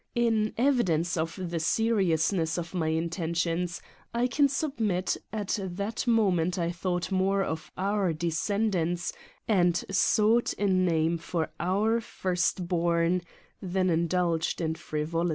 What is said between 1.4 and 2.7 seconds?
the seriousness